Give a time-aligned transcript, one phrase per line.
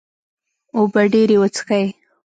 [0.77, 1.83] اوبه ډیرې وڅښئ